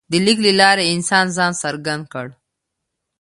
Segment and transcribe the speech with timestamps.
[0.11, 2.27] د لیک له لارې انسان ځان څرګند کړ.